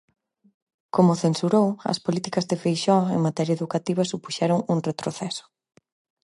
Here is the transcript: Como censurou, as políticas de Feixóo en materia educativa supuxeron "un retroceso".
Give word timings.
Como 0.95 1.19
censurou, 1.23 1.67
as 1.91 1.97
políticas 2.05 2.47
de 2.49 2.59
Feixóo 2.63 3.03
en 3.15 3.19
materia 3.27 3.57
educativa 3.59 4.03
supuxeron 4.11 4.59
"un 4.73 4.79
retroceso". 4.89 5.45